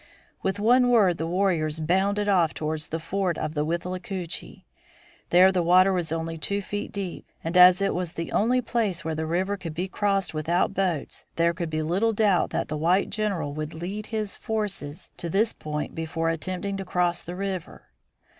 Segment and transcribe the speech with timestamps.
[0.41, 4.65] With one accord the warriors bounded off towards the ford of the Withlacoochee.
[5.29, 9.05] There the water was only two feet deep, and as it was the only place
[9.05, 12.77] where the river could be crossed without boats, there could be little doubt that the
[12.77, 17.83] white general would lead his forces to this point before attempting to cross the river.